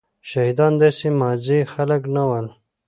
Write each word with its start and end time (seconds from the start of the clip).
شهيدان 0.29 0.73
داسي 0.81 1.09
ماځي 1.19 1.59
خلک 1.73 2.01
نه 2.15 2.23
ول. 2.29 2.47